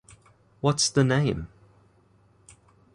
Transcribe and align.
What's 0.61 0.89
the 0.89 1.03
name? 1.03 1.47